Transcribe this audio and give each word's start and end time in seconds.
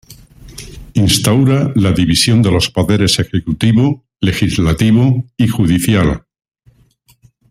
Instaura 0.95 1.71
la 1.75 1.91
división 1.91 2.41
de 2.41 2.49
los 2.49 2.71
poderes 2.71 3.19
ejecutivo, 3.19 4.07
legislativo 4.19 5.25
y 5.37 5.47
judicial. 5.47 6.25